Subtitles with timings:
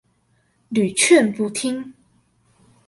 [0.69, 1.93] 屢勸不聽